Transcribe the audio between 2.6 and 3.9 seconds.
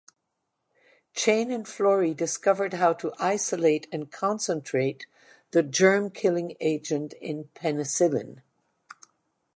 how to isolate